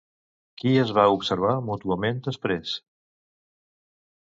[0.61, 2.75] Qui es va observar mútuament després?